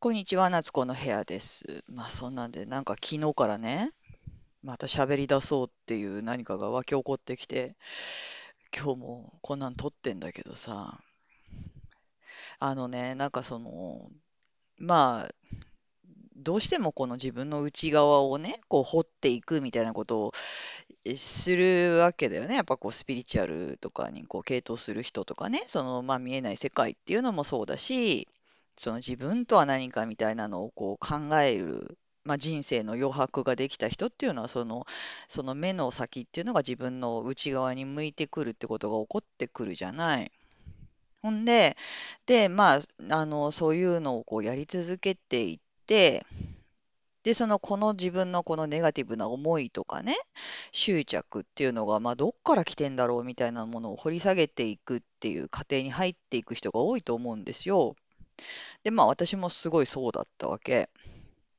[0.00, 1.82] こんにちは、夏子の部屋です。
[1.88, 3.90] まあそんなんで、なんか昨日からね、
[4.62, 7.74] また喋り出そうっていう何かが湧き起こってきて、
[8.76, 11.00] 今日もこんなん撮ってんだけどさ、
[12.58, 14.10] あのね、なんかその、
[14.78, 15.34] まあ、
[16.36, 20.32] どうしてもこの自分の内側をね、こう掘っていくみたいなことを
[21.16, 22.56] するわけだよね。
[22.56, 28.28] やっぱこうスピリチュアルとかにこう傾倒する人とかね、そのまあ見えない世界っていうのもそうだし、
[28.76, 34.86] その自分とは何かみたいなのをこう考える、まあ、人生の余白ができた人っていうのはその、
[35.28, 40.32] その目の先っていうのが自分の内側に向いてくるってことが起こってくるじゃない。
[41.22, 41.76] ほんで、
[42.26, 46.26] で、まあ、あの、そういうのをこうやり続けていって、
[47.22, 50.16] で、その、この自分のこのネガティブな思いとかね、
[50.72, 57.96] 執着っていうのが、まあ、どっから来てんだろうみたいなものを掘り下げていくっていう過程に入っていく人が多いと思うんですよ。
[58.82, 60.90] で、まあ私もすごいそうだったわけ。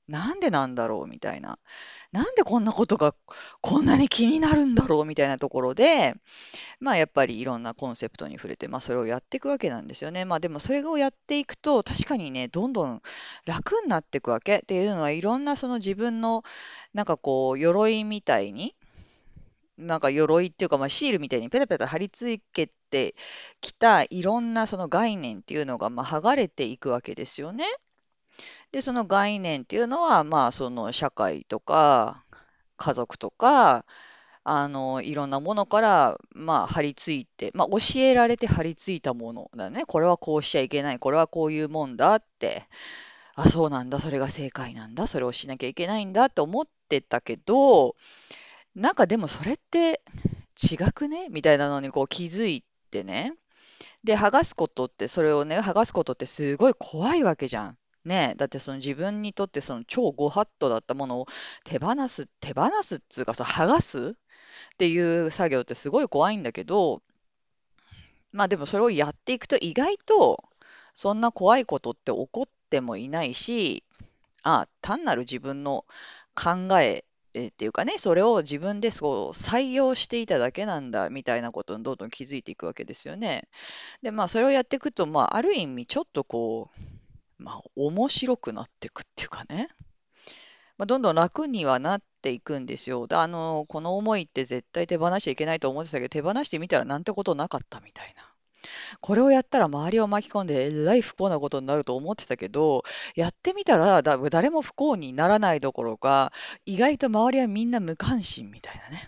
[0.08, 1.58] なんでなんだろうみたいな。
[2.12, 3.16] なんでこんなことが
[3.62, 6.14] こんなに気になるんだろうみたいなところで、
[6.80, 10.26] まあやっぱりいろんなコンセプトに触れて、まあそれをやっていくわけなんですよね。
[10.26, 13.02] まあでもそれをやっていくと確かにね、どんどん
[13.46, 16.44] 楽になっていくわけっていうのはいろんなその自分の
[16.94, 18.76] なんかこう鎧みたいに
[19.78, 23.16] なんか鎧っていうか、まあ、シールみたいにペタペタ貼り付けて
[23.62, 27.66] きたいろんなその概念っていうのが、まあ、剥がれていくわけですよね。
[28.72, 32.24] で、その概念っていうのは、まあ、その社会とか
[32.78, 33.86] 家族とか、
[34.48, 39.86] あの、いろんなものから、まあ、貼り付いて、まあ、教えられて貼り付いたものだね。
[39.88, 41.00] これはこうしちゃいけない。
[41.00, 42.68] これはこういうもんだって。
[43.36, 44.00] あ、そうなんだ。
[44.00, 45.08] それが正解なんだ。
[45.08, 47.96] それをしなきゃいけないんだって思ってたけど、
[48.76, 50.02] なんかでもそれって
[50.62, 51.30] 違くね？
[51.30, 53.34] みたいなのにこう気づいてね。
[54.04, 57.78] で、剥がすことって、それをね、剥がすことってすごい怖いわけじゃん。
[58.06, 61.28] ねだってその自分にとってその超ご法度だったものを
[61.64, 67.02] 手放す、手放すっつうかさ、剥がすっていう作業ってすごい怖いんだけど、
[68.32, 70.44] まあでもそれをやっていくと意外と
[70.94, 73.84] そんな怖いことって起こってもいないし、
[74.44, 75.86] あ、単なる自分の
[76.36, 83.48] 考ええっていうかね、それを自分でそう採用していただけなんだみたいなことにどんどん気づいていくわけですよね。
[84.02, 86.72] で、まあそれをやっていくと、まあある意味ちょっとこ
[87.40, 89.70] う、まあ面白くなっていくっていうかね、
[90.78, 93.08] まあ、どんどん楽にはなっていくんですよ。
[93.08, 98.35] で、あの、この思いって絶対手放しちゃいけないと思ってたけど、手放してみたらなんてことなかったみたいな。
[99.02, 102.84] これをやったら周りを巻き込んでえらい不幸なことになると思ってたけど、
[103.16, 106.32] やってみたらだ誰も不幸にならないどころか、
[106.66, 109.08] 意外と周りはみんな無関心みたいなね。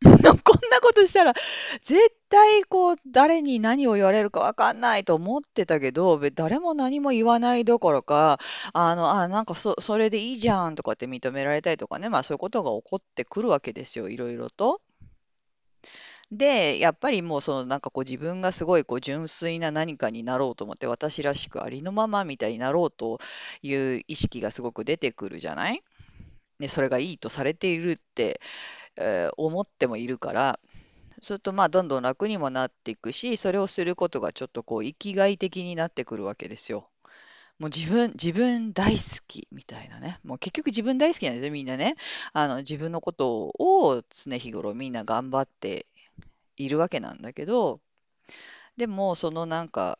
[0.02, 1.34] こんなことしたら、
[1.82, 2.00] 絶
[2.30, 8.38] 対こう、誰に何を言われるかわかんないと思ってたけど、誰も何も言わないどころか、
[8.72, 14.80] あの、あ、なんかそ、それでいいじゃんとかって認められたりとかね、まあそういうことが起こってくるわけですよ、いろいろと。
[16.32, 23.18] で、やっぱりもうそのなんかこう自分がすごいこう純粋な何かになろうと思って私らしくありのままみたいになろうと
[23.62, 25.82] いう意識がすごく出てくるじゃない？
[26.60, 28.40] ね、それがいいとされているって、
[28.96, 30.60] えー思ってもいるから、
[31.22, 36.88] それとまあどんどん楽にもなっていくし、それをすることがちょっとこう生きがい的になってくるわけですよ。
[37.58, 40.18] もう自分、自分大好きみたいなね。
[40.24, 41.96] もう結局自分大好きなんですよ、みんなね。
[42.32, 45.86] あの自分のことを常日頃みんな頑張って
[46.64, 47.80] いるわけなんだけど、
[48.76, 49.98] でもそのなんか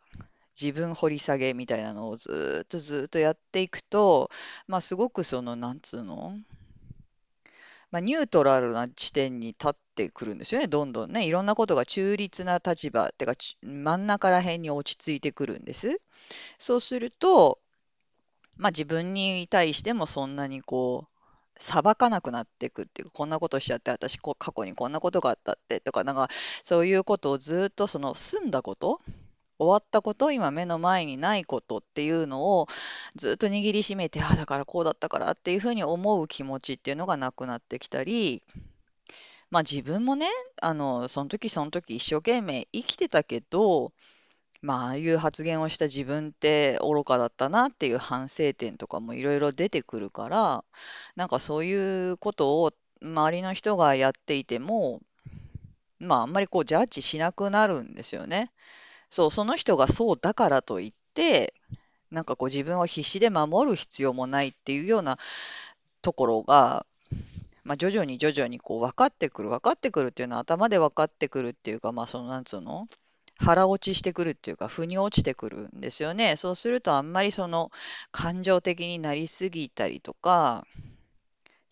[0.61, 4.31] 自分掘り下げみたいなのをずっとずっとやっていくと、
[4.67, 6.37] まあすごくそのなんつうの、
[7.91, 11.27] まあ、ニュートラルな地点に立ってくるんですよね、どんどんね。
[11.27, 16.01] いろんなことが中立な立場、ってか真ん中ら辺に落ち着いてくるんです。
[16.59, 17.59] そうすると、
[18.57, 21.10] まあ自分に対してもそんなにこう、
[21.61, 26.29] 裁かなくなっていくっていう、こんなことしちゃって、私こ過去にこんなことがあったってとか、なんか
[26.65, 29.01] そういうことをずっとその済んだこと、
[29.59, 32.67] 終わったこと、今目の前にないことっていうのを
[33.15, 38.43] ずっと握りしめて、ああ、だからこうだったからっていうふうに思う気持ちっていうのがなくなってきたり、
[39.51, 40.27] まあ自分もね、
[40.63, 43.93] あの、その時その時一生懸命生きてたけど、
[44.63, 50.65] まあ、ああいう発言をした自分って愚かだったなっていう反省点とかもいろいろ出てくるから、
[51.17, 52.73] なんかそういうことを
[53.03, 55.01] 周りの人がやっていても、
[55.99, 58.51] まああんまりこうジャッジしなくなるんですよね。
[59.11, 61.55] そう、その人がそうだからといって、
[62.11, 65.19] なんかこう自分を必死で守る必要もないっていうような
[66.03, 66.87] ところが、
[67.65, 72.89] まあ、徐々に徐々にこう分かってくる、分かってくるっていうのは頭で分かってくるっていうか、まあそのなんつうの？
[73.41, 76.37] 腹落ちしてくるっていうか、腑に落ちてくるんですよね。
[76.37, 77.71] そうするとあんまりその
[78.13, 80.67] 感情的になりすぎたりとか、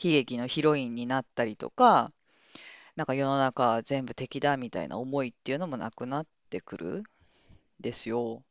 [0.02, 2.10] 悲劇のヒロインになったりとか、
[2.96, 7.04] なんか世の中全部敵だみたいな思いっていうのもなくなってくるん
[7.80, 8.42] ですよ。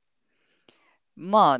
[1.16, 1.60] まあ、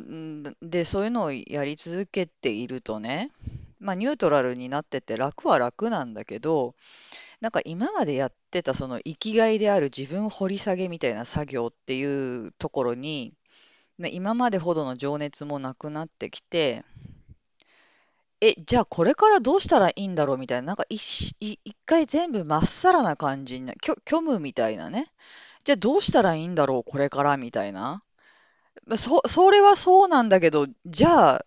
[0.62, 3.32] で、そういうのをやり続けているとね、
[3.80, 6.74] まあニュートラルになってて楽は楽なんだけど、
[7.40, 13.34] なんか今までやってたその生きがいである自分掘り下げみたいな作業っていうところに、
[13.98, 16.84] まあ今までほどの情熱もなくなってきて、
[18.40, 25.06] え、じゃあこれからどうしたらいいんだろうみたいな、なんか一し、い一回全部まっさらな感じにな、虚、虚無みたいなね。
[25.64, 28.02] じゃあどうしたらいいんだろうこれからみたいな。
[28.86, 31.46] まあそ、それはそうなんだけど、じゃあ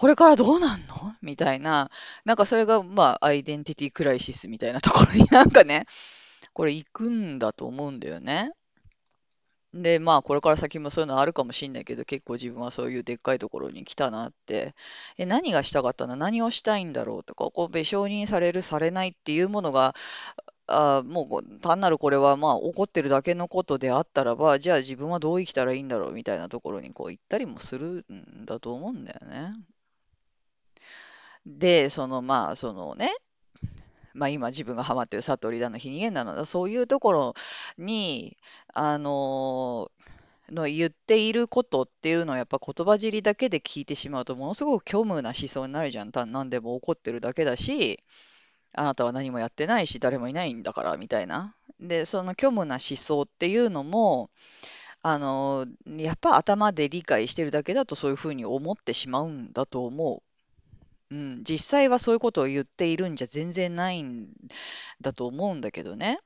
[0.00, 1.14] これからどうなんの？
[1.20, 1.90] みたいな、
[2.24, 5.84] なんかそれがまあアイデンティティクライシスみたいなところに なんかね、
[6.54, 8.52] これ行くんだと思うんだよね。
[9.74, 14.74] で、まあ、これから先もそういうのあるかもしんないけど、結構自分はそういうでっかいところに来たなって、
[15.18, 16.16] え、何がしたかったの？
[16.16, 19.94] 何をしたいんだろうとか、こう、べ承認される、されないっていうものが、
[20.66, 29.52] あ、もう単なるこれはまあ起こってるだけのことであったらば、じゃあ自分はどう生きたらいいんだろうみたいなところにこう行ったりもするんだと思うんだよね。
[31.46, 33.10] で、そのまあ、そのね、
[34.14, 37.34] まあ今自分がハマってる悟りだの、非人間だのだ、そういうところ
[37.78, 38.36] に、
[38.74, 39.90] あの
[40.50, 46.12] の言っていることっていうのはやっぱ言葉尻だけで聞いてしまうとものすごく虚無な思想になるじゃん。
[46.12, 48.00] た何でも起こってるだけだし、
[48.74, 51.54] あなたは何もやってないし、誰もいないんだからみたいな。
[51.80, 54.30] で、その虚無な思想っていうのも、
[55.02, 55.66] あの、
[55.98, 60.29] やっぱ頭で理解してるだけだとそういうふうに思ってしまうんだと思う。
[61.10, 64.28] うん、実際はそういうことを言っているんじゃ全然ないん
[65.00, 66.20] だと思うんだけどね。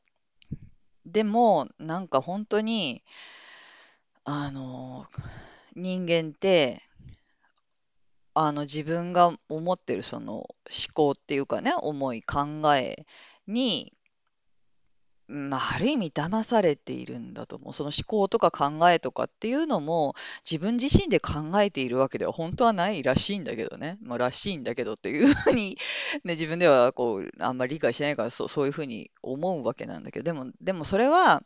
[1.07, 3.03] でも、なんか本当に、
[4.25, 5.07] あの、
[5.75, 6.83] 人間って、
[8.35, 10.55] あの自分が思ってるその思
[10.93, 12.47] 考っていうかね、思い、考
[12.77, 13.07] え
[13.47, 13.94] に、
[15.27, 17.73] まあ、ある意味騙されているんだと思う。
[17.73, 20.15] その思考とか考えとかっていうのも
[20.49, 23.99] 自分自身で考えているわけでは本当はないらしいんだけどね。
[24.03, 25.79] まあ、らしいんだけどっていうふうに、
[26.25, 31.43] ね、自分ではこう、あんまり理解しないからそう、そういうふうに思うわけなんだけど、でも、でもそれは、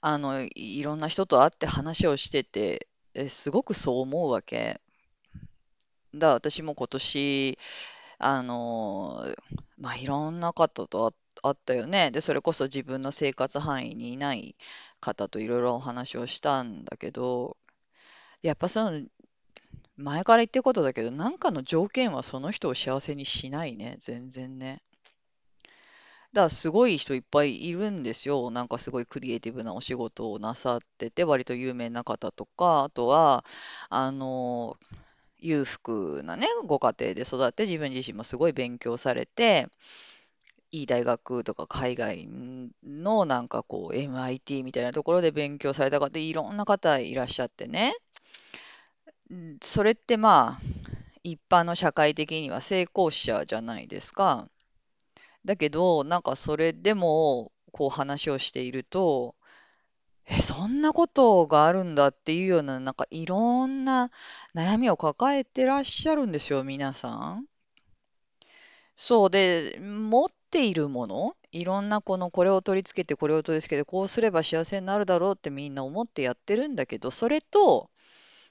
[0.00, 4.80] あの、いろんな人と会って話をしてて、えすごくそう思うわけ。
[6.14, 7.58] だ私も今年、
[8.18, 9.34] あの、
[9.78, 12.10] まあ、いろんな方と会ってあったよね。
[12.10, 14.56] で、それこそ自分の生活範囲にいない
[15.00, 17.56] 方といろいろお話をしたんだけど、
[18.42, 19.02] やっぱその、
[19.96, 23.96] 前から言ってることだけど、なんかの条件はその人を幸せにしないね。
[24.00, 24.82] 全然ね。
[26.32, 28.50] だからすごい人いっぱいいるんですよ。
[28.50, 33.44] なんかすごいクリエイティブなお仕事をなさってて、割と有名な方とか、あとは、
[33.88, 34.76] あの、
[35.38, 39.68] 裕福なね、ご家庭で育って自分自身もすごい勉強されて、
[40.70, 42.28] いい大学とか海外
[42.84, 47.94] のなんかこう MIT みたいなところで勉強された方いろんな方いらっしゃってね。
[49.62, 50.62] それってまあ
[51.22, 54.48] 一般の社会的には成功者じゃないですか。
[55.44, 59.34] だけどなんかそれでもこう話をしていると
[60.26, 64.10] え、そんなことがあるんだっていうようななんかいろんな
[64.54, 67.46] 悩みを抱えてらっしゃるんですよ、皆さん。
[69.00, 77.90] そうで、持っているもの、いろんなこのこれを取り付けて、これを取り付けて、こうすれば幸せになるだろうってみんな思ってやってるんだけど、それと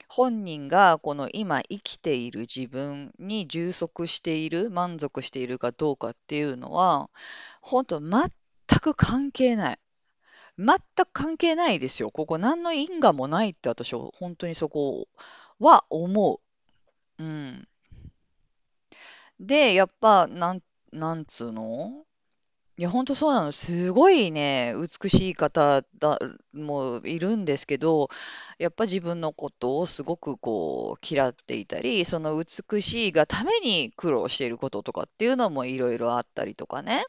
[0.08, 7.10] 本人がこの今生きている自分に充足している、満足しているかどうかっていうのは、
[7.60, 8.30] 本当全
[8.80, 9.78] く関係ない。
[10.58, 12.10] 全く関係ないですよ。
[12.10, 15.08] ここ何の因果もないって私は本当にそこ
[15.60, 16.40] は思
[17.18, 17.24] う。
[17.24, 17.68] うん。
[19.40, 22.04] で、やっぱ、なん、なんつうの？
[22.78, 23.52] いや、ほんとそうなの。
[23.52, 26.18] すごいね、美しい方だ、
[26.52, 28.08] もいるんですけど、
[28.58, 37.04] やっぱ自分のことをすごくこう、嫌っていたり、その美しいがために苦労していることとかっていうのもいろいろあったりとかね。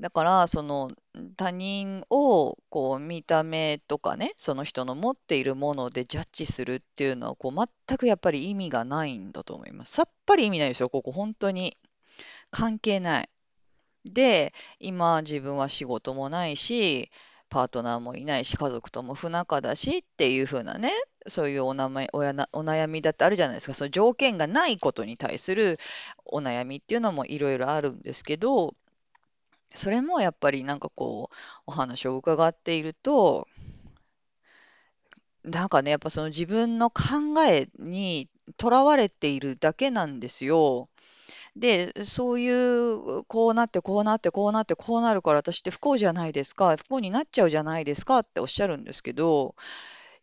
[0.00, 0.90] だから、その
[1.36, 9.92] 他人をこう見た目とかね、その人の持っているものでジャッジするっていうのはこう全くやっぱり意味がないんだと思います。
[9.92, 11.76] さっぱり意味ないですよ、ここ本当に。
[12.50, 13.28] 関係ない。
[14.04, 17.10] で、今自分は仕事もないし、
[17.48, 20.90] パートナーもいないし、家族とも不仲だしっていう風なね、
[21.28, 23.74] そういうお名前、おやな、お悩みだってあるじゃないですか。
[23.74, 25.78] その条件がないことに対する
[26.24, 28.74] お悩みっていうのもいろいろあるんですけど、
[29.74, 31.34] それもやっぱりなんかこう、
[31.66, 33.48] お話を伺っていると、
[35.44, 40.88] なんかね、やっぱその自分の考えにとらわれているだけなんですよ。
[41.56, 49.54] で、そういう、こうなって、こうなって、こうなって、こうなるから私って不幸じゃないですか、不幸になっちゃうじゃないですかっておっしゃるんですけど、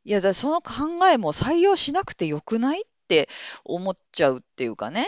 [0.04, 3.30] いや、だその考えも採用しなくてよくないって
[3.64, 5.08] 思っちゃうっていうかね。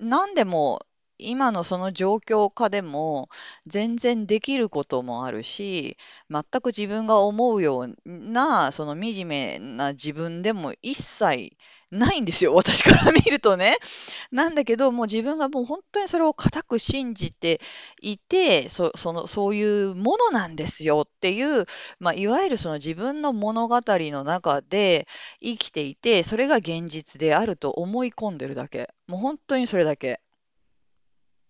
[0.00, 0.80] なんでも
[1.18, 3.28] 今のその状況下でも
[3.66, 5.96] 全然できることもあるし、
[6.30, 11.56] 全く自分が思うような、その惨めな自分でも一切
[11.90, 13.76] ないんですよ、私から見るとね。
[14.30, 17.60] なんだけど、もう自分がもう本当にそれを固く信じて
[18.00, 21.66] いて、そ、その、そういうものなんですよっていう、
[21.98, 25.06] まあ、いわゆるその自分の物語の中で
[25.40, 28.88] 生きていて、それが現実であると思い込んでるだけ。
[29.06, 30.20] もう本当にそれだけ。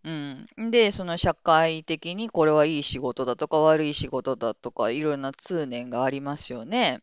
[0.08, 0.70] うん。
[0.70, 7.02] で、その社会的にこれはいい仕事だとか悪い仕事だとかいろんな通念がありますよね。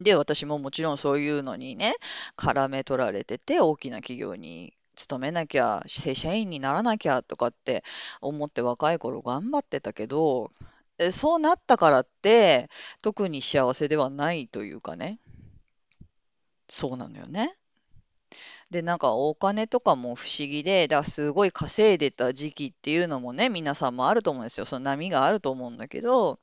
[0.00, 1.94] で、私ももちろんそういうのにね、
[2.36, 7.82] 絡め取られてて、大きな企業に勤めなきゃ、正社員にならなきゃとかって
[8.20, 10.50] 思って若い頃頑張ってたけど、
[10.98, 12.68] えそうなったからって、
[13.02, 15.18] 特に幸せではないというかね、
[16.68, 17.56] そうなのよね。
[18.70, 24.66] で、なんかお金とかも不思議で、だからすごい稼いでた時期っていうのもね、皆さんもあると思うんですよ。
[24.66, 26.40] その波があると思うんだけど、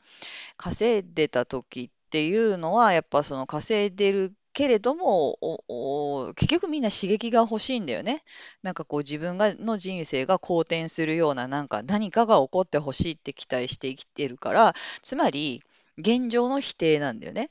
[0.58, 8.24] 稼いでた時っていうのは、やっぱその稼いでるけれども、おお結局みんな刺激が欲しいんだよね。
[8.62, 15.64] なんかこう自分がの人生が好転するような、なんか何かが起こってほしいって期待して生きてるから、つまり
[15.98, 17.50] 現状の否定なんだよね。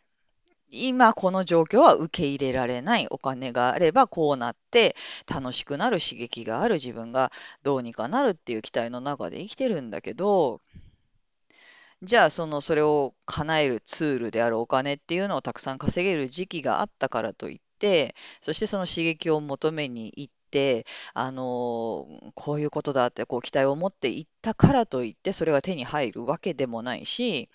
[0.72, 3.06] 今この状況は受け入れられない。
[3.10, 4.96] お金があればこうなって
[5.32, 7.30] 楽しくなる刺激がある自分が
[7.62, 10.60] どうにかなるっていう期待の中で生きてるんだけど、
[12.02, 27.48] じゃあそのそれを叶えるツールであるお金っていうのをたくさん稼げる時期があったからといって、そしてその刺激を求めに行って、あのこういうことだってこう期待を持っていったからといってそれが手に入るわけでもないし、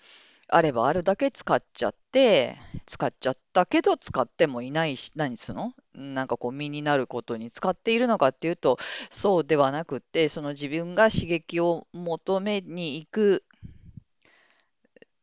[0.48, 5.74] あればあるだけ使っちゃって、使っちゃったけど使ってもいないし、何つうの？
[5.94, 8.78] なんかこう身になることに使っているのかっていうと、
[9.10, 13.44] そうではなくって、その自分が刺激を求めに行く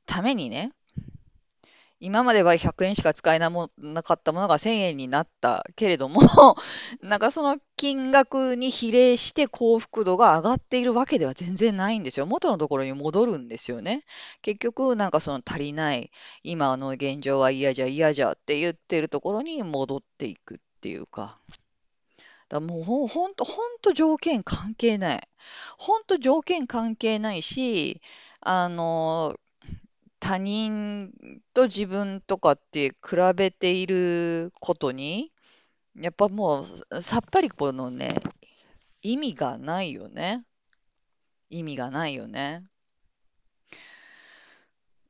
[0.06, 0.72] ためにね、
[2.00, 6.22] 今までは100円しか使えなもなかったものが1000円になったけれども、
[7.02, 12.26] なんかその金額に比例して幸福度が上がっているわけでは全然ないんですよ。
[12.26, 14.06] 元のところに戻るんですよね。
[14.42, 16.12] 結局、なんかその足りない、
[16.44, 21.40] 今の現状は嫌じゃ嫌じゃって言ってるところに戻っていくっていうか。
[22.48, 23.44] だもうほんほんと、
[23.94, 25.28] 条件関係ない。
[25.78, 28.02] ほんと条件関係ないし、
[28.40, 29.36] あの、
[30.20, 31.12] 他人
[31.54, 35.32] と自分とかって比べていることに、
[35.98, 38.16] やっぱもうさっぱりこのね、
[39.02, 40.44] 意味がないよね。
[41.50, 42.64] 意味がないよね。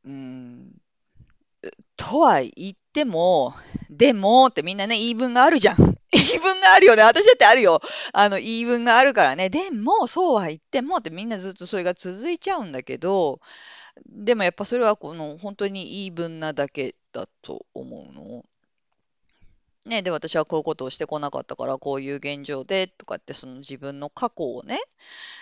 [0.06, 0.72] うん。
[1.98, 3.56] とは言っても、
[3.90, 5.78] でもってみんなね、言い分があるじゃん。
[6.12, 7.04] 言い分があるよね。
[7.04, 7.82] 私だってあるよ。
[8.14, 9.50] あの、言い分があるからね。
[9.50, 13.40] でも、そうは言ってもってみんなずっとそれが続いちゃうんだけど、
[14.08, 18.46] でもやっぱそれはこの本当に言い分なだけだと思うの。
[19.86, 24.80] ね、で、私はこういうことをしてこなかったから、こういう現状でとかって、その自分の過去をね、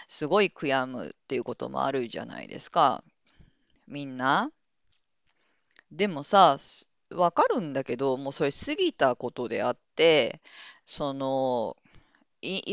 [0.07, 3.03] すごい悔やむっていうこともあるじゃないですか。
[3.87, 4.51] みんな。
[5.91, 6.57] でもさ、
[7.11, 10.41] わかるんだけど、もうそれ過ぎたことであって、
[10.85, 11.77] その、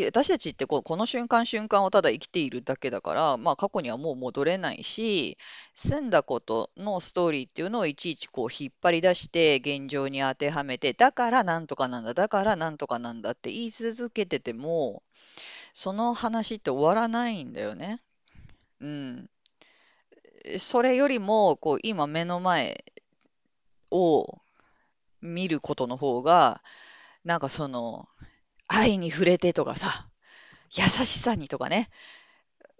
[0.06, 5.38] 私たちってこうこの瞬間瞬間をただ生きているだけだから、まあ、過去にはもう戻れないし
[5.74, 15.04] 済んだことのストーリーっていうのをいちいちこう引っ張り出して現状に当てはめてだからなんとかなんだだからなんとかなんだって言い続けてても
[15.72, 18.02] その話って終わらないんだよね。
[18.80, 19.30] うん、
[20.58, 22.84] それよりもこう今目の前
[23.92, 24.40] を
[25.22, 26.60] 見ることの方が
[27.24, 28.08] なんかその
[28.72, 30.06] 愛に触れてとかさ
[30.72, 31.88] 優しさにとかね。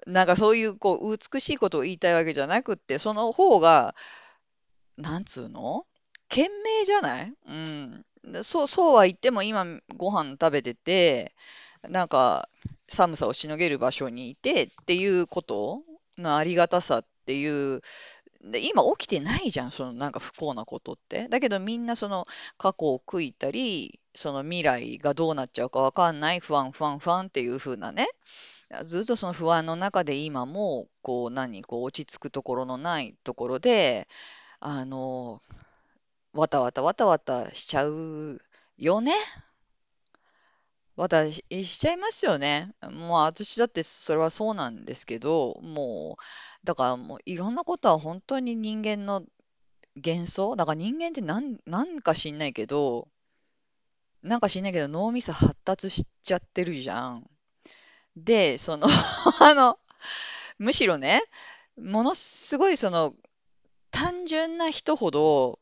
[0.06, 3.94] なんかそういうこう美しいことを言いたいわけじゃなくって、その方が、
[4.97, 5.85] なんつうの？
[6.28, 7.35] 賢明じゃない？
[7.47, 8.04] うん。
[8.42, 9.66] そう、そうは言っても今
[9.97, 11.35] ご飯食べてて、
[11.82, 12.49] なんか
[12.88, 15.82] 寒さをしのげる場所にいてっていうこと
[16.16, 17.82] のありがたさっていう、
[18.42, 21.28] で、今起きてないじゃん、そのなんか不幸なことって。
[21.28, 28.09] だけどみんなその過去を悔いたり、その未来がどうなっちゃうかわかんない、不安、不安、不安っていう風なね、
[28.85, 34.09] ずっとその不安の中で今も、こう何、こう落ち着くところのないところで、
[34.61, 35.42] あの、
[36.32, 38.40] わたわたわたわたしちゃう
[38.78, 39.12] よね。
[41.00, 41.42] わたし
[41.78, 42.75] ちゃいますよね。
[42.83, 49.25] もう私だってそれはそうなんですけど、もう、だからもういろんなことは本当に人間の
[49.97, 53.09] 幻想だから人間ってなん、なんか知んないけど、
[54.23, 57.26] なんか知んないけど脳みそ発達しちゃってるじゃん。
[58.14, 58.87] で、その
[59.40, 59.78] あの、
[60.59, 61.23] むしろね、
[61.80, 63.14] ものすごいその
[63.90, 65.61] 単純な人ほど、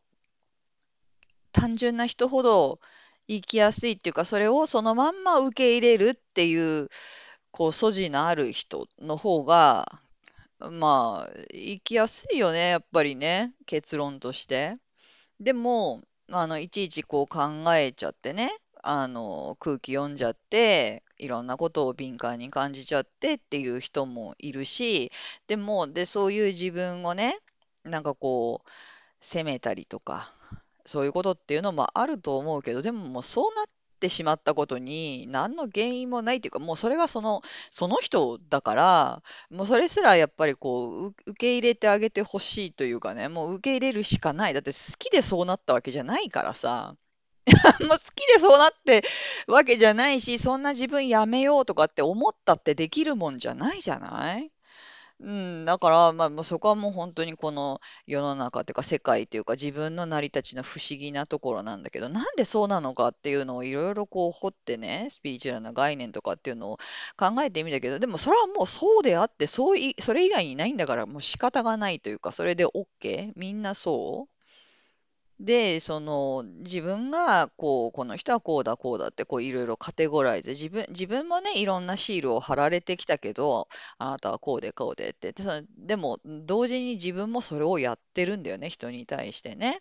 [1.53, 2.81] 単純な人ほど
[3.29, 6.89] 生きやすいっていうか、それをそのまんま受け入れるっていう、
[7.53, 10.01] こう、素地のある人の方が、
[10.59, 14.77] まあ、生きやすいよね、やっぱりね、結論として。
[15.41, 18.51] でも、あの、いちいちこう考えちゃってね、
[18.83, 25.13] あの、空気読んじゃって、いろんなことを敏感に感じちゃってっていう人もいるし、
[25.47, 27.39] でも、で、そういう自分をね、
[27.85, 28.71] なんかこう、
[29.21, 30.35] 責めたりとか、
[30.89, 33.67] そういうことっていうのもあると思うけど、でももうそうなっ
[34.01, 44.55] てしまったことに何の原因もないっていうか、もうそれがその、その人だから、もうそれすらやっぱりこう、う受け入れてあげてほしいというかね、もう受け入れるしかない。
[44.55, 46.95] だって好きでそうなったわけじゃないからさ。
[47.81, 49.03] もう好きでそうなって
[49.49, 54.51] わけじゃないし、そんな自分やめようとかって思ったってできるもんじゃないじゃない？
[55.21, 66.79] うん、だから、まあ、そこはもう本当にこの世の中というか世界というか自分の成り立ちの不思議なところなんだけど、なんでそうなのかっていうのをいろいろこう掘ってね、スピリチュアルな概念とかっていうのを
[67.17, 73.33] 考えてみたけど、でもそれはもうそうであって、そうい、それ以外にないんだからもう仕方がないというか、それで OK?
[73.35, 74.38] みんなそう？
[75.41, 83.69] で、その自分がこう、この人はこうだ、こうだってこういろいろカテゴライズ、自分、自分もね、いろんなシールを貼られてきたけど、
[83.99, 89.81] あなたはこうでこうでって、で、そのでも同時に自分もそれをやってるんだよね、人に対してね。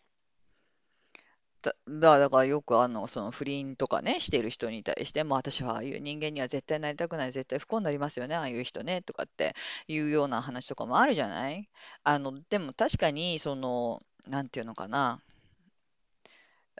[1.61, 9.55] だ、だだからよくあの、その不倫とかね、してる人に対して、もう私はああいう人間には絶対なりたくない、絶対不幸になりますよね、ああいう人ね、とかって
[9.87, 11.69] いうような話とかもあるじゃない？
[12.03, 15.21] あの、でも確かに、その、なんていうのかな。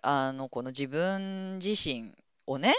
[0.02, 2.14] あの、この自分自身
[2.46, 2.76] をね、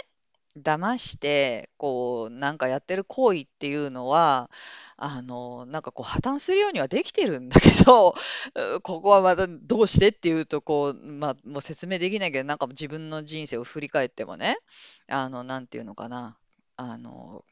[0.57, 4.49] 騙して、こう、なんかやってる行為っていうのは、
[4.97, 8.15] あの、なんかこう破綻するようにはできてるんだけど、
[8.75, 14.57] う ここはまたどうしてっていうと、こう、まあ、もう説明できないけど、なんか自分の人生を振り返ってもね、
[15.07, 16.37] あの、なんていうのかな、
[16.75, 17.45] あの、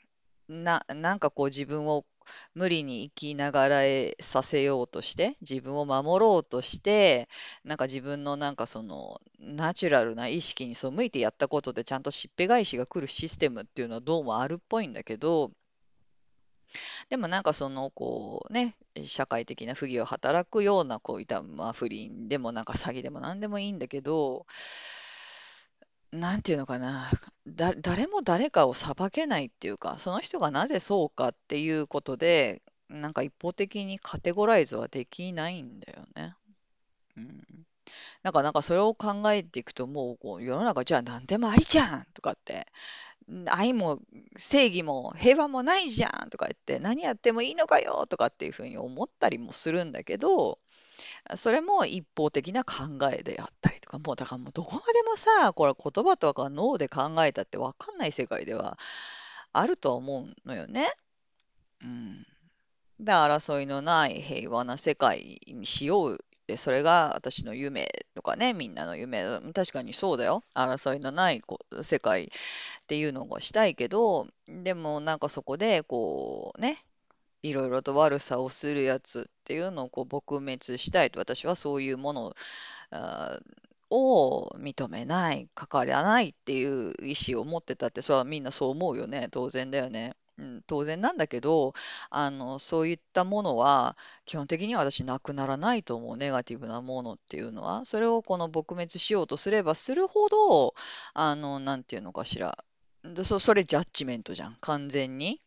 [0.47, 2.06] な、なんかこう自分を
[2.55, 7.29] 無理に生きながらえさせようとして、自分を守ろうとして、
[7.63, 15.51] なんか自分のなんかそのナチュラルな意識に背いてやったことでちゃんとしっぺ返しが来るシステムっていうのはどうもあるっぽいんだけど、
[17.09, 24.45] でもなんかそのこうね、社会的な不義を働くようなこういった、まあ、不倫でもなんか詐欺でも何でもいいんだけど、
[26.11, 27.11] なんていうのかな、
[27.47, 36.35] だ、誰も誰かを裁けないっていうか、その人がなぜそうかっていうことで、なんか一方的にカテゴライズはできないんだよね。
[37.17, 37.45] うん。
[38.23, 42.67] なんか、なんかそれを考えていくと、もうこう世の中じゃあ何でもありじゃんとかって、
[43.47, 43.99] 愛も
[44.37, 50.59] 正義も平和もないじゃんとか言って、何やってもいいのかよとかっていうふうに思ったりもするんだけど、
[51.36, 58.77] それも一方的な考えであったりとか、もうだからもうどこまでもさ、これ言葉とか脳で考えたって分かんない世界では
[59.53, 60.88] あるとは思うのよね。
[61.81, 62.25] うん。
[62.99, 66.19] で、争いのない平和な世界にしよう
[66.53, 70.43] っ、それが私の夢とかね、みんなの夢、確かにそうだよ。
[70.55, 72.27] 争いのないこ世界っ
[72.88, 76.83] ていうのがしたいけど、でもなんかそこでこうね、
[77.49, 82.36] いろいろと悪さをするやつっていうのをこう撲滅したいと私はそういうもの
[83.89, 89.27] を認めない、関わらないっていう意思を持ってたって、それはみんなそう思うよね。
[89.31, 90.15] 当然だよね。
[90.38, 91.73] うん、当然なんだけど、
[92.12, 96.17] あの、そういったものは、基本的には私なくならないと思う。
[96.17, 97.86] ネガティブなものっていうのは。
[97.86, 100.75] それをこの撲滅しようとすればするほど、
[101.13, 102.63] あの、なんていうのかしら。
[103.23, 104.57] そ、それジャッジメントじゃん。
[104.62, 105.41] 完全に。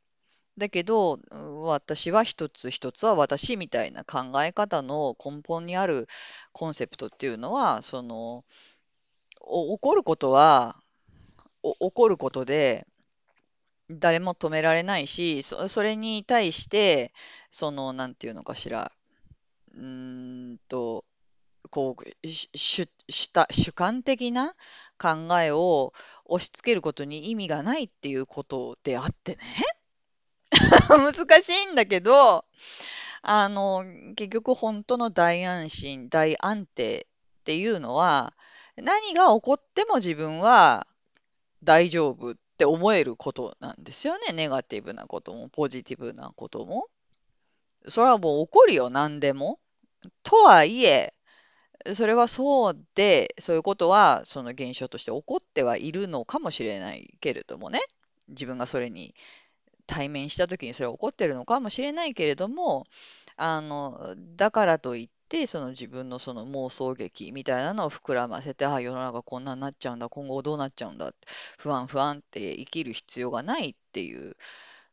[0.61, 1.19] だけど、
[1.65, 6.07] 私は一つ一つは私みたいな考え方の根本にある
[6.53, 8.45] コンセプトっていうのは、その、
[9.41, 10.77] お起こることは、
[11.63, 12.87] お起こることで、
[13.91, 17.13] 誰も止められないし、そ、それに対して、
[17.51, 18.93] その、なんていうのかしら、
[19.75, 21.05] うんと、
[21.71, 24.55] こう、し主、主た主観的な
[24.99, 25.95] 考えを
[26.27, 29.41] 押し付けることに意味がないっていうことであってね。
[30.89, 32.45] 難しいんだけど、
[33.23, 33.85] あの、
[34.17, 37.07] 結局本当の大安心、大安定
[37.41, 38.35] っていうのは、
[38.77, 40.87] 何が起こっても自分は
[41.63, 44.33] 大丈夫って思えることなんですよね。
[44.33, 46.89] ネガティブなことも、ポジティブなことも。
[47.89, 49.59] それはもう起こるよ、何でも。
[50.23, 51.15] とはいえ、
[51.95, 57.81] それはそうで、そういうことはその現象として起こってはいるのかもしれないけれどもね。
[58.29, 59.15] 自分がそれに
[59.91, 62.87] 対面した時にそれ起こってるのかもしれないけれども、
[63.37, 71.17] あの、だからといって、その自分のその妄想劇みたいなのを膨らませて、ああ、世の中こんなになっちゃうんだ、今後どうなっちゃうんだって、
[71.59, 74.37] 不安不安って生きる必要がないっていう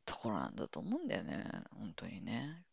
[0.05, 1.45] ところなんだと思うんだよね。
[1.77, 2.63] 本当にね。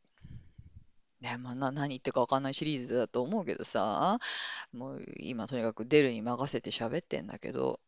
[1.21, 4.19] ね、まあ、な、何言ってかわかんないシリーズだと思うけどさ、
[4.73, 7.81] もう今とにかく出るに任せて喋ってんだけど、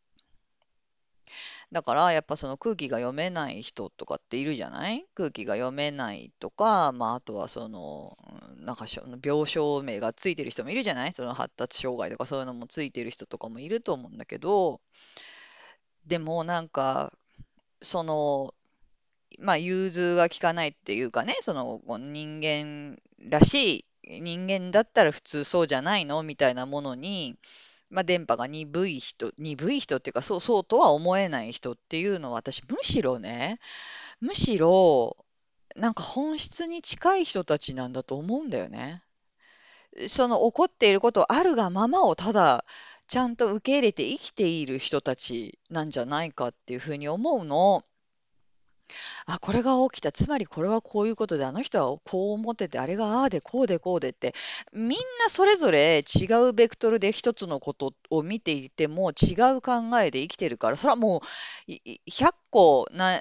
[1.72, 5.04] だからやっぱその空気が読めない人とかっているじゃない？
[5.14, 8.16] 空気が読めないとか、まああとはその、
[8.58, 8.86] なんか
[9.24, 11.12] 病床名がついてる人もいるじゃない？
[11.12, 14.80] その発達障害とかそういうのもついてる人とかもいると思うんだけど、
[16.06, 17.12] でもなんか、
[17.82, 18.54] その、
[19.38, 26.22] まあ融通が利かないっていうかね、その人間らしい、人間だったら普通そうじゃないの？
[26.22, 27.34] みたいなものに、
[27.90, 33.60] まあ、電波が鈍い人、鈍い人っていうか、そう、そうとは思えない人っていうのは、私、むしろね、
[34.20, 35.16] むしろ、
[35.76, 39.02] なんか本質に近い人たちなんだと思うんだよね。
[40.08, 42.64] その起こっていることあるがままをただ、
[43.08, 47.84] ちゃんと受け入れて生きている人たちなんじゃないかっていうふうに思うの。
[49.26, 50.12] あ、これが起きた。
[50.12, 54.34] つまりこれはこういうことで、あの人はこう思ってて、あれがああでこうでこうでって、
[54.72, 61.22] みんなそれぞれ違うベクトルで一つのことを見ていても違う考えで生きてるから、それはも
[61.68, 63.20] うい100個な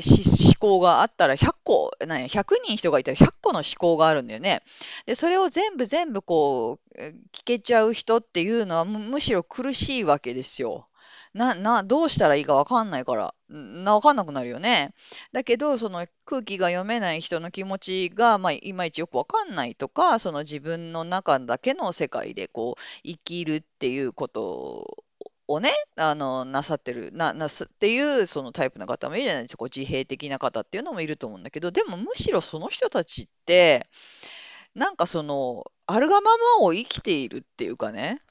[0.00, 4.62] し思考があったら100個、な100人人がいたら100個の思考があるんだよね。
[5.06, 7.00] で、それを全部全部こう
[7.32, 10.86] 聞けちゃう人っていうのはむむしろ苦しいわけですよ。
[11.36, 14.94] な、な、どうしたらいいかわかんないから、な、わかんなくなるよね。
[15.32, 25.04] だけど、その空気が読めない人の気持ちが、まあ、いまいちよくわかんないとか、その自分の中だけの世界でこう、生きるっていうこと
[25.46, 29.58] をね、あの、なさってる、な、なすっていう、そのタイプの方もいるじゃないですか。
[29.58, 33.86] こ自閉的な方っていうのもいると思うんだけど、でもむしろその人たちって、
[34.74, 38.22] なんかその、あるがままを生きているっていうかね、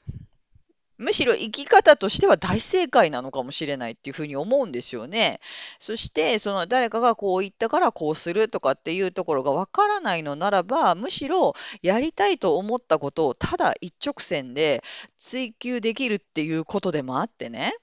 [0.98, 5.40] むしろ生き方としては大正解なのかもしれないっていうふうに思うんですよね。
[5.78, 14.82] そして、その誰かがこう言ったからこうするとかっていうところがわからないのならば、むしろやりたいと思ったことをただ一直線で
[15.18, 17.74] 追求できるっていうことでもあってね。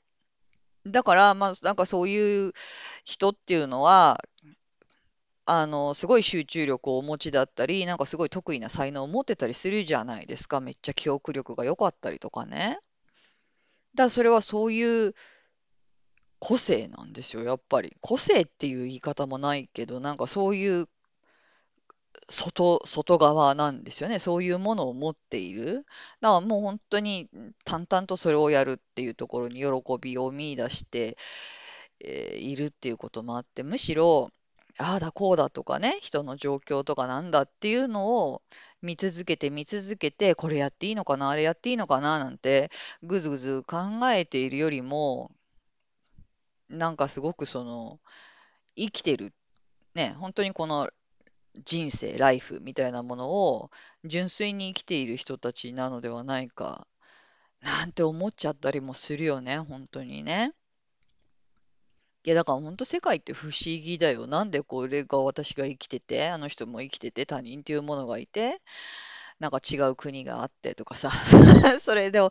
[0.86, 2.54] だから、まあ、なんかそういう
[3.06, 4.20] 人っていうのは、
[5.46, 10.62] あの、すごい集中力をお持ちだったり、なんかすごい得意な才能を持ってたりするじゃないですか。
[10.62, 12.80] めっちゃ記憶力が良かったりとかね。
[13.96, 15.14] だそれはそういう
[16.40, 17.96] 個性なんですよ、やっぱり。
[18.02, 20.90] 個性っていう言い方もないけど、なんかそういう
[22.30, 24.20] 外、外側なんですよね。
[24.20, 25.86] そういうものを持っている。
[26.22, 27.30] だからもう本当に
[27.66, 29.66] 淡々とそれをやるっていうところに喜
[30.02, 31.18] びを見出して、
[32.00, 34.30] えーいるっていうこともあって、むしろ、
[34.78, 38.42] ああだこうだとかね、人の状況とかなんだっていうのを
[38.84, 42.70] 見続けて見続けて、これやっていいのかな、あれやっていいのかななんて
[43.02, 43.78] ぐずぐず考
[44.12, 45.32] えているよりも、
[46.70, 48.00] なんかすごくその
[48.76, 49.34] 生きてる、
[49.96, 50.90] ね、本当にこの
[51.66, 53.72] 人生、ライフみたいなものを
[54.04, 56.88] 純粋に生きている人たちなのではないか、
[57.62, 60.54] なんて思っちゃったりもするよね、本当にね。
[62.26, 64.28] いや、だから本当世界って不思議だよ。
[64.28, 68.62] なんでこれが私が生きてて、あの人も生きてて、他人っていうものがいて、
[69.40, 71.12] なんか違う国があってとかさ。
[71.82, 72.22] それで、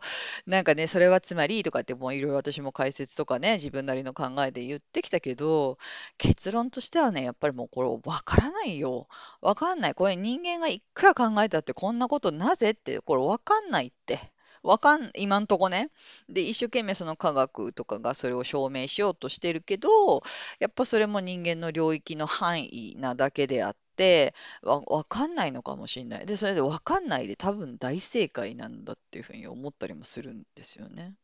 [0.47, 5.77] なんかね、それはつまりとかってもういろいろ私も解説とかね、自分なりの考えで言ってきたけど、
[6.17, 9.07] 結論としてはね、やっぱりもうこれわからないよ。
[9.41, 9.95] わかんない。
[9.95, 14.32] これ人間がいくら考えたってこんなことなぜって、これわかんないって。
[14.63, 15.91] わかん、今んとこね。
[16.29, 20.23] で、一生懸命その科学とかがそれを証明しようとしてるけど、
[20.59, 26.25] やっぱそれも人間の領域の範囲なだけであって、わ、わかんないのかもしれない。
[26.25, 31.15] で、それでわかんないで多分大正解なんだっていうふうに思ったりもするんですよね。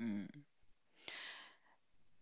[0.00, 0.28] うん。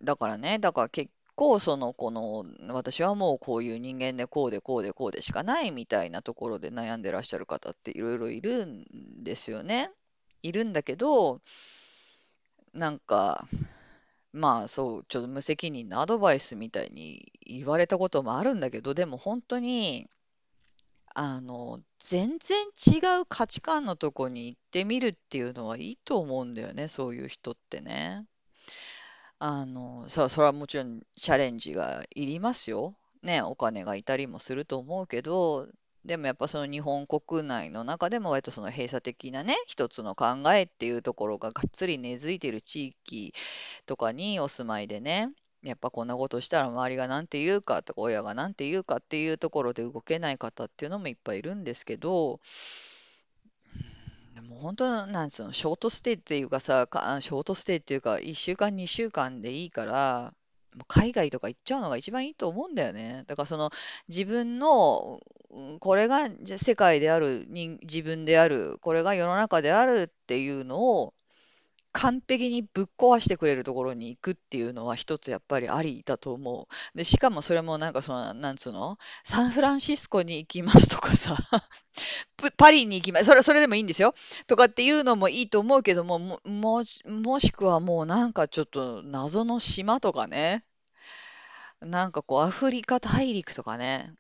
[0.03, 8.87] だからね、だから結構その、この、私はもうこういう人間でこうでこうでこうでしかないみたいなところで悩んでらっしゃる方っていろいろいるん
[9.23, 9.91] ですよね。
[10.47, 11.41] いるんだけど、
[12.73, 13.49] なんか、
[14.33, 20.09] まあそう、ちょっと無責任なアドバイスみたいに言われたこともあるんだけど、でも本当に、
[21.15, 28.25] あの、全然違う価値観のとこに行ってみるっていうのはいいと思うんだよね、そういう人ってね。
[29.39, 32.95] あの、さ、それはもちろんチャレンジがいりますよ。
[33.23, 35.69] ね、お金がいたりもすると思うけど、
[36.07, 43.35] でもやっぱその日本国内の中でも割とその閉鎖的なね、一つの考えっていうところががっつり根付いてる地域
[43.87, 45.31] とかにお住まいでね、
[45.65, 52.41] やっぱこんなことしたら周りが何て言うかとか親が何て言うかっていうところで動けない方っていうのもいっぱいいるんですけど、
[54.35, 60.35] でも本当なんつうの、ショートステイっていうかさ、かショートステイっていうか、1週間、2週間でいいから、
[60.89, 63.25] 海外とか行っちゃうのが一番いいと思うんだよね。
[63.27, 63.71] だからその
[64.09, 71.15] 自分の、うんこれがじゃ世界である、人自分である、これが世の中であるっていうのを
[71.97, 76.97] 完璧にぶっ壊してくれるところに行くっていうのは一つやっぱりありだと思う。
[76.97, 78.99] で、しかもそれもなんかその、なんつうの？
[79.25, 81.37] サンフランシスコに行きますとかさ、
[82.59, 83.27] パリに行きます。
[83.27, 84.15] それ、それでもいいんですよ。
[84.47, 90.65] とかっていうのもいいと思うけども、も、も、もしくはもうなんかちょっと謎の島とかね。
[91.81, 94.13] なんかこうアフリカ大陸とかね。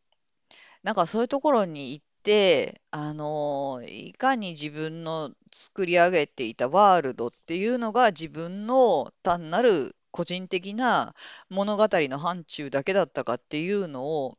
[0.82, 11.14] なんかそういうところに行って、あのいかに自分の作り上げていたワールドっていうのが自分の単なる個人的な
[11.50, 14.38] 物語の範疇だけだったかっていうのを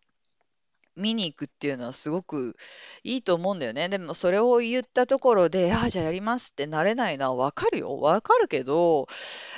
[0.98, 2.58] 見に行くっていうのはすごく
[3.04, 3.90] いいと思うんだよね。
[3.90, 7.98] でもそれを言ったところで、ああ、じゃあやりますってなれないのはわかるよ。
[8.00, 9.08] わかるけど、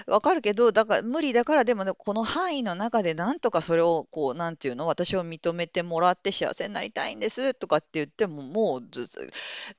[0.08, 9.30] わかるけど、だから無理だからでもね、この範囲の中でなんとかそれをこう、なんていうの、私を認めてもらって幸せになりたいんですとかって言っても、もうずず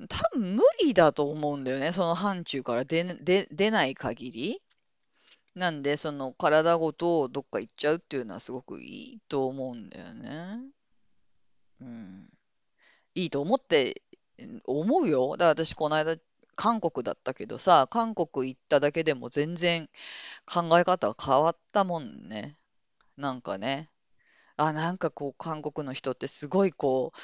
[0.09, 1.92] 多分無理だと思うんだよね。
[1.92, 4.62] その範疇から出、出、出ない限り。
[5.55, 10.61] なんで、その体ごとどっか行っちゃうっていうのはすごくいいと思うんだよね。
[11.81, 12.29] うん。
[13.14, 14.03] いいと思って、
[14.66, 15.33] 思うよ。
[15.37, 16.16] だから私、この間、
[16.57, 19.88] 韓国だったけどさ、韓国行っただけでも全然
[20.47, 22.57] 考え方が変わったもんね。
[23.16, 23.90] なんかね。
[24.57, 27.19] あ、なんかこう、韓国の人ってすごいこう、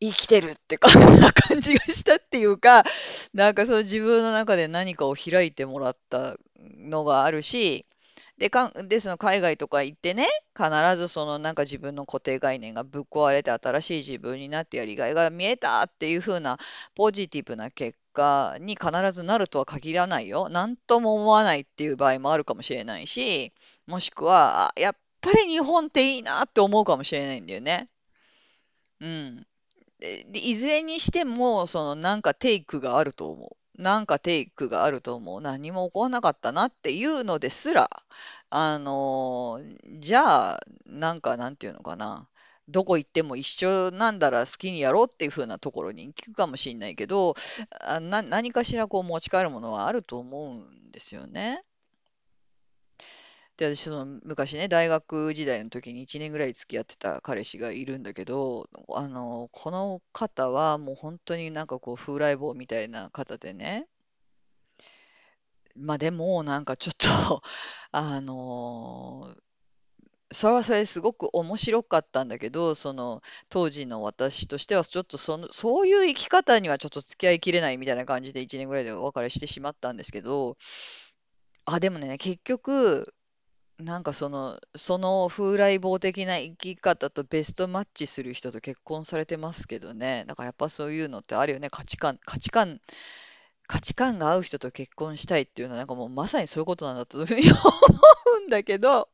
[0.00, 0.90] 生きてるって感
[1.60, 2.84] じがしたっていうか、
[3.32, 7.86] なんかそう自分の中で何かを開いてもらったのがあるし、
[8.38, 16.58] で、かん、で、その海外とか行ってね、必ずそのなんか自分の固定概念がぶっ壊れて新しい自分になってやりがいが見えたっていう風な
[16.96, 20.48] ポジティブな結果に必ずなるとは限らないよ。
[20.48, 23.52] なんとも思わないっていう場合もあるかもしれないし、
[23.86, 27.88] もしくは、やっぱり日本っていいなって思うかもしれないんだよね。
[29.00, 29.46] うん。
[30.00, 33.56] で、でいずれにしても、そのなんかテイクがあると思う。
[33.76, 35.40] なんかテイクがあると思う。
[35.40, 37.90] 何も起こらなかったなっていうのですら、
[38.50, 39.60] あの
[40.00, 42.28] じゃあ、なんかなんていうのかな。
[42.68, 47.34] どこ行っても一緒なんだら好きにやろうっていう風なところに聞くかもしれないけど、
[47.80, 51.62] あ、な、何かしらこう持ち帰るものはあると思うんですよね。
[53.56, 63.86] で、私、その昔ね、大学時代の時に1年ぐらい付き合ってた彼氏がいるんだけど、あの、この方はもう本当になんかこう風来坊みたいな方でね、
[65.76, 67.42] まあでもなんかちょっと
[67.92, 69.34] あの
[70.32, 80.56] それはそれすごく面白かったんだけど、その当時の私としてはちょっとその、そういう生き方にはちょっと付き合いきれないみたいな感じで1年ぐらいでお別れしてしまったんですけど、
[81.66, 83.14] あ、でもね、結局、
[83.78, 90.24] なんかその、その風来坊的な生き方とベストマッチする人と結婚されてますけどね。
[90.28, 91.70] だからやっぱそういうのってあるよね。
[91.70, 92.80] 価値観、価値観、
[93.66, 97.60] 価値観が合う人と結婚したいっていうのはなんかもうまさにそういうことなんだというふうに思
[98.42, 99.08] うんだけど、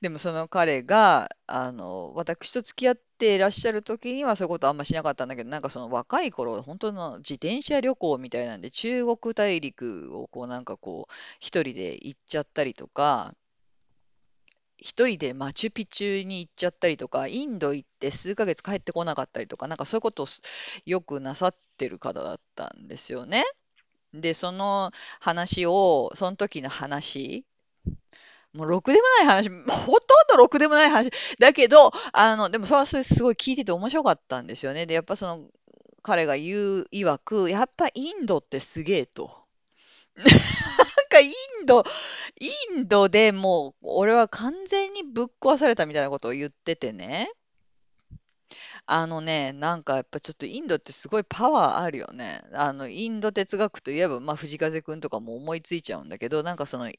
[0.00, 13.34] でもその彼が、あの、私と付き合っていらっしゃる時にはそういうことあんましなかったんだけど、なんかその若い頃、本当の自転車旅行みたいなんで、中国大陸をこうなんかこう、一人で行っちゃったりとか、
[14.78, 20.26] 一人でマチュピチュに行っちゃったりとか、インド行って数ヶ月帰ってこなかったりとか、なんかそういうことを
[20.86, 23.44] よくなさってる方だったんですよね。
[24.14, 27.44] で、その話を、その時の話
[28.58, 31.10] もうろくでもない話、ほとんどろくでもない話。
[31.38, 34.86] だけど、あの、でもそれはそれすごい聞いてて面白かったんですよね。
[34.86, 35.44] で、やっぱその、
[36.02, 39.30] 彼が言う曰く、やっぱインドってすげえと。
[40.16, 40.26] なん
[41.10, 41.28] かイ
[41.62, 41.84] ンド、
[42.40, 47.30] インドでもう、俺は完全にぶっ壊されたみたいなことを言っててね。
[48.90, 52.40] あのね、なんかやっぱちょっとインドってすごいパワーあるよね。
[52.54, 56.90] あの、インド哲学といえば、まあ、藤風くんとかも思いついちゃうんだけど、なんかその、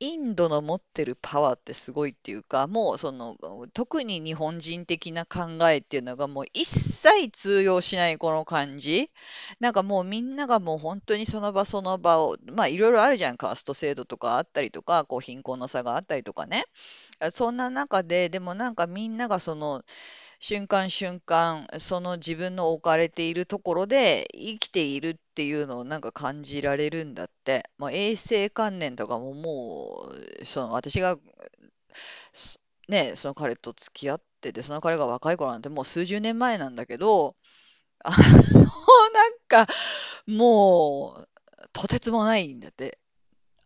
[0.00, 3.36] インドの持ってるパワーってすごいっていうか、もうその、
[3.74, 9.10] 特に日本人的な考えっていうのがもう一切通用しないこの感じ。
[9.60, 16.64] なんかもうみんながもう本当にその場その場を、まあいろいろあるじゃん、カースト制度とかあったりとか、こう貧困の差があったりとかね。
[17.30, 19.82] そんな中で、でもなんかみんながその、
[20.38, 27.68] 瞬間瞬間、その自分の置かれているところで生きているっていうのをなんか感じられるんだって。
[27.78, 31.16] もう衛生観念とかももう、その私が
[32.88, 37.36] ね、その彼と付き合ってて、その彼が若い頃なんてもう数十年前なんだけど、
[38.04, 38.16] あの、
[39.12, 39.66] なんか
[40.26, 41.28] もう、
[41.72, 42.98] とてつもないんだって。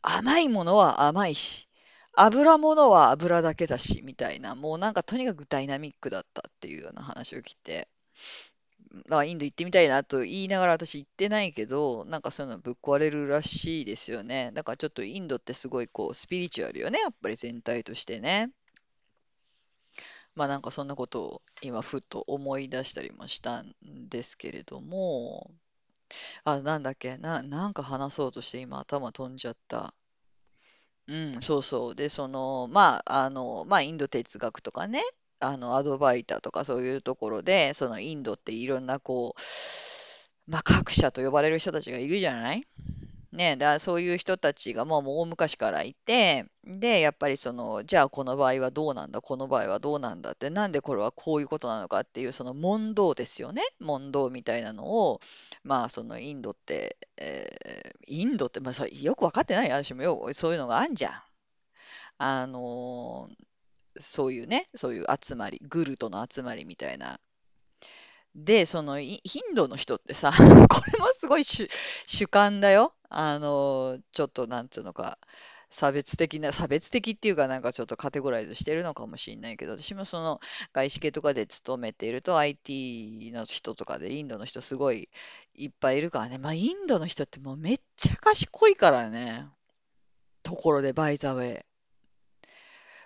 [0.02, 1.68] 甘いものは甘いし、
[2.14, 7.88] 油ものは油だけだし、みたいな、もうなんかとにかくダイナミックだったっていうような話を聞いて、
[8.90, 14.50] だからインド行ってみたいなと言いながら私行ってないけど、なんかそういうのぶっ壊れるらしいですよね。
[14.54, 18.50] だからちょっとインドってすごいこうスピリチュアルよね、やっぱり全体としてね。
[20.34, 23.74] まあなんかそんなことを今ふっと思い出したりもしたん
[24.08, 25.50] ですけれども、
[26.44, 29.94] あ、なんだっけ、な、なんか話そうとして今頭飛んじゃった。
[31.10, 31.94] うん、そうそう。
[31.94, 35.02] で、その、まあ、あの、まあ、インド哲学とかね、
[35.40, 39.40] あの、アドバイターとかそういうところで、そのインドっていろんなこう、
[40.50, 42.62] まあ、各社と呼ばれる人たちがいるじゃない？
[43.32, 53.62] ね、だそういう人たちがもう、もう大昔からいて、で、やっぱりその、じゃあこの場合はどうなんだ、この場合はどうなんだって、なんでこれはこういうことなのかっていう、その問答ですよね。
[53.78, 55.20] 問答みたいなのを、
[55.62, 59.70] まあ、そのインドって、えーインドって、まあ、それよく分かってない？
[59.70, 61.22] 私もよ、そういうのがあんじゃん。
[62.18, 63.44] あのー
[64.00, 67.20] そういうね、そういう集まり、グルトの集まりみたいな。
[68.34, 69.20] で、そのイ
[69.52, 70.32] ンドの人ってさ、
[70.68, 71.68] これもすごい主、
[72.06, 72.94] 主観だよ。
[73.08, 75.18] あの、ちょっとなんつうのか、
[75.70, 80.40] 差別的な、差別的っていうかなんかちょっとカテゴライズしてるのかもしれないけど、私もその
[80.72, 85.08] 外資系とかで勤めていると IT の人とかでインドの人すごい
[85.54, 86.38] いっぱいいるからね。
[86.38, 89.46] まあインドの人ってもうめっちゃ賢いからね。
[90.42, 91.69] ところで by the way。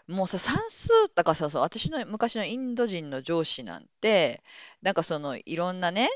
[0.08, 4.42] もうさ、算数だかさ、そう私の昔のインド人の上司なんて、
[4.82, 6.10] なんかそのいろんなね、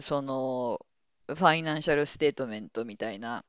[0.00, 0.80] その
[1.28, 3.44] financial statement みたいな、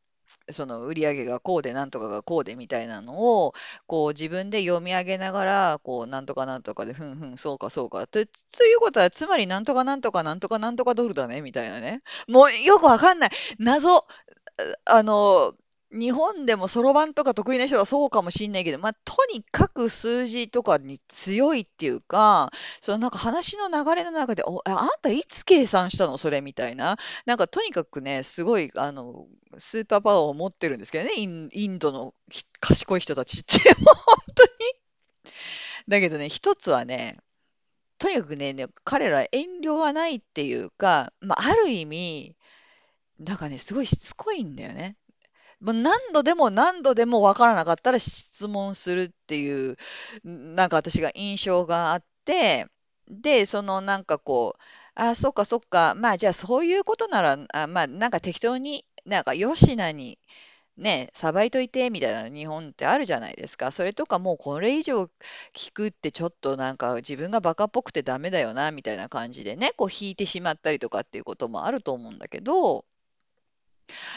[0.52, 3.54] その売上がこうでなんとかがこうでみたいなのを、
[3.88, 8.08] こう自分で読み上げながら、こうなんとかなんとかで、ふんふん、そうかそうか。
[8.08, 12.02] と、ということは、つまりなんとかなんとかなんとかなんとかドルだね、みたいなね。
[12.28, 13.30] もうよくわかんない。
[13.60, 14.06] 謎。
[14.86, 15.54] あの、
[15.92, 26.98] 日本でもそろばんとか得意な人はそうかもしんないけど、まあ、とにかく数字とかに強いっていうか、そのなんか話の流れの中で、お、あんたいつ計算したのそれみたいな。
[27.26, 29.26] なんかとにかくね、すごい、あの、
[29.58, 32.14] スーパーパワーを持ってるんですけどね、イン、インドの
[32.60, 34.50] 賢い人たちって、 本当に。
[35.88, 37.18] だけどね、一つはね、
[37.98, 42.36] とにかくね、ね彼ら遠慮がないっていうか、まあ、ある意味、
[43.20, 44.99] なんかね、すごいしつこいんだよね。
[45.62, 49.78] もう何度でも何度でも分からなかったら質問するっていう、
[50.24, 52.68] なんか私が印象があって、
[53.10, 54.62] で、そのなんかこう、
[54.96, 60.20] あ、そっかそっか、まあじゃあそういうことなら、あ、まあなんか適当に、なんかよしなに、
[60.78, 63.72] ね、さばいといてみたいな日本ってあるじゃないですか。
[63.72, 65.10] それとかもうこれ以上
[65.54, 72.86] 聞くってちょっとなんか自分がバカっぽくてダメだよなみたいな感じでね、こう引いてしまったりとかっていうこともあると思うんだけど、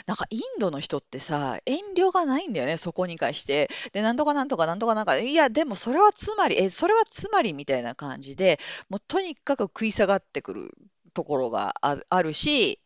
[0.07, 3.71] なんかインドの人ってさ、遠慮がないんだよね、そこに関して。
[3.93, 8.59] で、なんとかなんとかなんとかなんか、いや、でもそれはつまり、え、それはつまりみたいな感じで、
[8.89, 10.71] もうとにかく食い下がってくる
[11.15, 12.79] ところがああるし、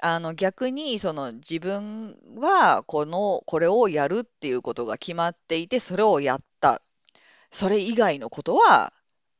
[0.00, 6.82] あの逆にその自分はこのこれをやるっていうことが決まっていてそれをやった
[7.50, 8.92] それ以外のことは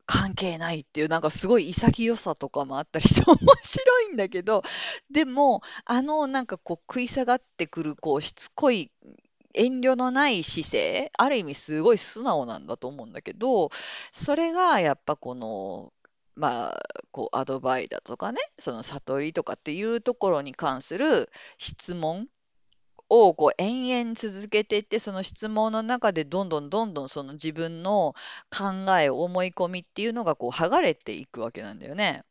[0.07, 4.62] 関係ないっていう、なんかすごい潔さとかもあったりして面白いんだけど、
[5.11, 8.91] でも、あのなんかこう食い下がってくるこうしつこい
[9.55, 13.71] 遠慮のない姿勢、ある意味すごい素直なんだと思うんだけど、
[14.12, 15.93] それがやっぱこの、
[16.35, 22.29] まあ、こうアドバイだとかね、その悟りとかっていうところに関する質問
[23.13, 28.15] をこう延々続けていって、その質問の中でどんどんどんどんその自分の
[28.50, 32.25] 考え、思い込みっていうのがこう剥がれていくわけなんだよね。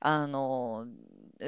[0.00, 0.86] あの、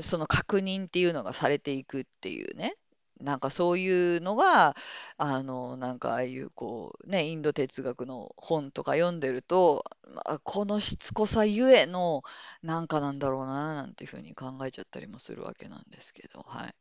[0.01, 2.77] その確認っていうのがされていくっていうね。
[3.21, 4.77] なんかそういうのが、
[5.17, 9.85] あの、なんかああいうこう、ね、インド哲学の本とか読んでると、
[10.15, 12.23] まあ、このしつこさゆえの、
[12.63, 16.75] なんかなんだろうな、なんていうふうに考えちゃったりもするわけなんですけど、はい。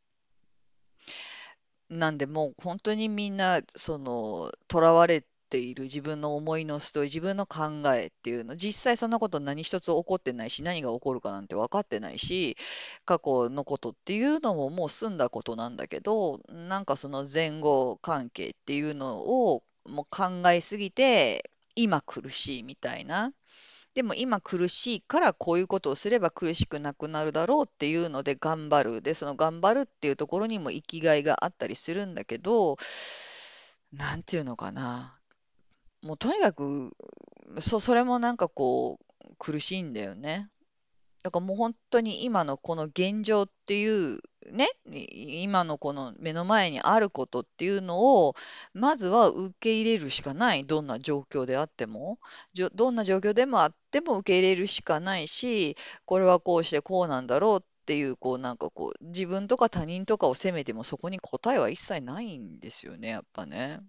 [1.89, 12.57] なんでもう本当にみんな、その、囚われている自分の思いのストーリー、自分の考えっていうの、実際そんなこと何一つ起こってないし、何が起こるかなんて分かってないし、
[13.05, 23.31] 過去のことっていうのももう済んだことなんだけど、なんかその前後関係っていうのをもう考えすぎて、今苦しいみたいな。
[23.95, 29.01] でも今苦しいからこういうことをすれば苦しくなくなるだろうっていうので頑張る。
[29.01, 32.75] で、その頑張るっていうところにも生きがいがあったりするんだけど、
[33.93, 35.17] なんていうのかな。
[36.03, 36.91] もうとにかく、
[37.61, 40.49] そ、それもなんかこう苦しいんだよね。
[41.25, 44.19] だからもう本当に今のこの現状っていう
[44.51, 48.35] ね、今のこの目の前にあることっていうのを、
[48.75, 50.65] まずは受け入れるしかない。
[50.65, 52.19] どんな状況であっても。
[52.53, 63.79] じょどんな状況でもあっても受け入れるしかないし、これはこうしてこうなんだろうっていう、こうなんかこう、自分とか他人とかを責めてもそこに答えは一切ないんですよね、やっぱね。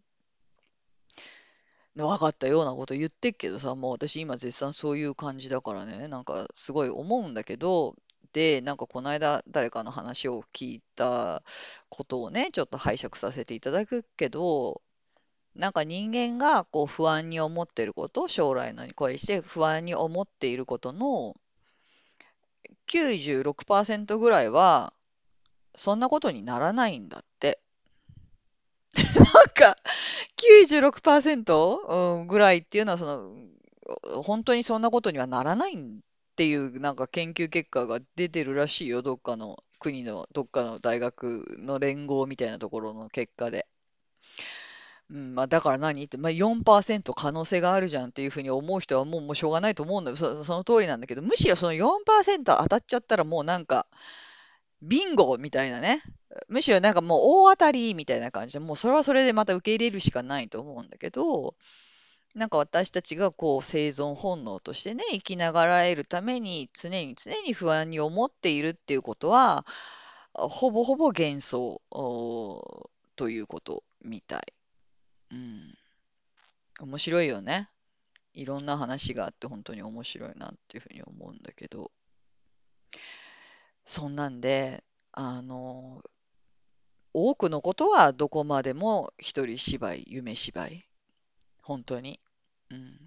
[2.05, 7.97] 分かったようなこと言ってっけどさ、もう私今絶賛そういう感じだからね、なんかすごい思うんだけど、
[8.33, 11.43] で、なんかこの間誰かの話を聞いた
[11.89, 14.83] ことをね、ちょっと拝借させていただくけど、
[15.55, 21.35] なんか人間がこう不安に思ってること、将来のに対して不安に思っていることの
[22.87, 24.93] 96%ぐらいは
[25.77, 27.61] そんなことにならないんだって。
[29.35, 29.77] なんか
[30.37, 33.33] 96%、うん、ぐらいっていうのは、その、
[34.23, 35.77] 本当にそんなことにはならないっ
[36.37, 39.03] ていうなんか研究結果が出てるらしいよ。
[39.03, 43.67] どっかの国の、どっかの大学の連合みたいなところの結果で。
[45.11, 46.05] うん、まあ、だから何？
[46.05, 50.17] って、まあ、4%可能性があるじゃんっていうふうに思う人はもう、もうしょうがないと思うんだよ。
[50.17, 53.87] そ、その通りなんだけど、むしろその4%当たっちゃったらもうなんか、
[54.83, 56.03] ビンゴみたいなね。
[56.49, 61.55] むしろなんかもう大当たりみたいな感じで、もうそれはそれでまた受け入れるしかないと思うんだけど、
[62.35, 69.65] なんか私たちがこう生存本能としてね、生きながらえるために常に常に不安に思っているっていうことは、
[70.35, 71.81] ほぼほぼ幻想
[73.17, 74.53] ということみたい。
[75.31, 75.79] うん。
[76.81, 77.71] 面白いよね。
[78.35, 81.91] いろんな話があって本当に面白いなっていうふうに思うんだけど。
[83.87, 86.03] そんなんで、あの、
[87.15, 90.85] 多くのことはどこまでも一人芝居、夢芝居。
[91.63, 92.21] 本当に。
[92.71, 92.99] うん。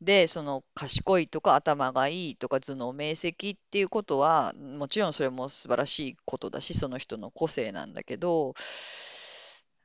[0.00, 8.54] で、その賢いとか頭がいいとか頭脳明晰っていうことは、もちろんそれも素晴らしいことだし、その人の個性なんだけど、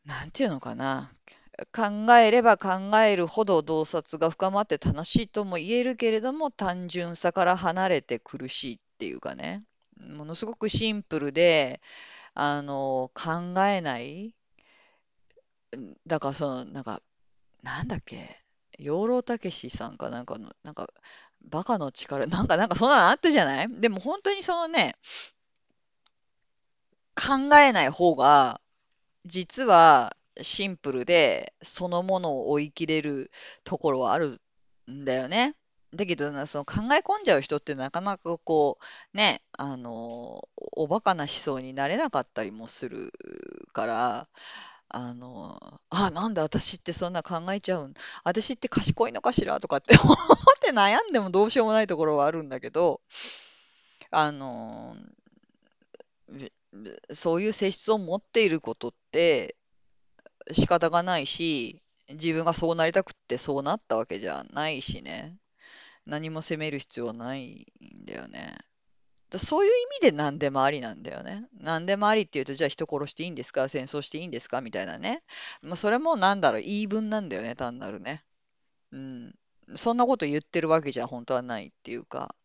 [0.05, 1.11] なんていうのかな。
[1.71, 9.63] 考えれば考えるほど洞察が深まって楽しいとも言えるけれども、単純さから離れて苦しいっていうかね。
[10.09, 11.81] ものすごくシンプルで、
[12.35, 14.35] あの、考えない。
[16.07, 17.01] だからその、なんか、
[17.63, 18.41] なんだっけ、
[18.79, 20.89] 養老孟司さんかなんかの、なんか、
[21.49, 23.67] バカの力、なんか、なんかそんなのあったじゃない？
[23.69, 24.95] でも本当にそのね、
[27.15, 28.61] 考えない方が、
[29.25, 33.31] 実はシンプルで、そのものを追い切れる
[33.63, 34.41] ところはある
[34.91, 35.55] んだよね。
[35.93, 38.79] だけどな、その考え込んじゃう人ってなかなかこ
[39.13, 43.11] う、ね、あの、おバカな思想になれなかったりもする
[43.73, 44.27] から、
[44.89, 50.17] あの、あ、なんで私ってそんな考えちゃうん、私って賢いのかしらとかって 思っ
[50.61, 53.01] て悩んでもどうしようもないところはあるんだけど、
[54.11, 54.95] あの、
[57.13, 59.55] そういう性質を持っていることって
[60.51, 65.37] 仕方がないし、自分がそうなりたくってそうなったわけじゃないしね。
[66.05, 68.57] 何も責める必要ないんだよね。
[69.29, 71.47] だそういう意味で何でもありなんだよね。
[71.59, 73.67] 何でもありっていうと、じゃあ人殺していいんですか？
[73.69, 74.61] 戦争していいんですか？
[74.61, 75.23] みたいなね。
[75.61, 78.23] まあ、それもなんだろう、言い分なんだよね、単なるね。
[78.91, 79.33] うん。
[79.75, 82.35] そんなこと言ってるわけじゃ本当はないっていうか。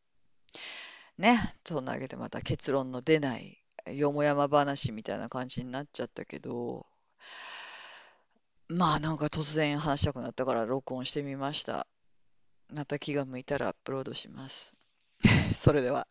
[1.19, 1.55] ね。
[1.65, 3.59] そんなわけでまた結論の出ない
[3.93, 6.87] よもやま話みたいな感じになっちゃったけど、
[8.69, 11.87] まあなんか突然話したくなったから録音してみました。
[12.73, 14.75] また気が向いたらアップロードします。
[15.57, 16.07] それでは。